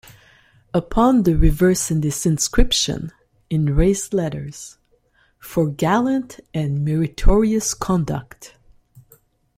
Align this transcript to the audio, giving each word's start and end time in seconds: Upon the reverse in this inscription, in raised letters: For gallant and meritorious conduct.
Upon 0.73 1.21
the 1.21 1.35
reverse 1.37 1.91
in 1.91 2.01
this 2.01 2.25
inscription, 2.25 3.11
in 3.51 3.75
raised 3.75 4.15
letters: 4.15 4.79
For 5.37 5.67
gallant 5.69 6.39
and 6.55 6.83
meritorious 6.83 7.75
conduct. 7.75 8.55